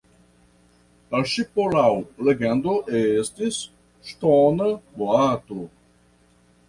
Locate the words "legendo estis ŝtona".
2.29-4.71